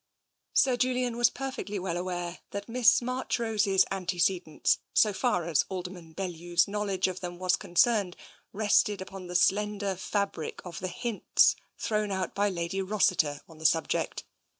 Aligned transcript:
Sir 0.55 0.77
Julian 0.77 1.15
was 1.15 1.29
perfectly 1.29 1.77
well 1.77 1.95
aware 1.95 2.39
that 2.49 2.67
Miss 2.67 3.03
March 3.03 3.37
rose's 3.37 3.85
antecedents, 3.91 4.79
so 4.95 5.13
far 5.13 5.45
as 5.45 5.63
Alderman 5.69 6.13
Bellew's 6.13 6.67
knowl 6.67 6.89
edge 6.89 7.07
of 7.07 7.19
them 7.19 7.37
was 7.37 7.55
concerned, 7.55 8.15
rested 8.51 8.99
upon 8.99 9.27
the 9.27 9.35
slender 9.35 9.95
fabric 9.95 10.59
of 10.65 10.79
the 10.79 10.87
hints 10.87 11.55
thrown 11.77 12.11
out 12.11 12.33
by 12.33 12.49
Lady 12.49 12.81
Rossiter 12.81 13.41
on 13.47 13.59
the 13.59 13.65
subject. 13.67 14.23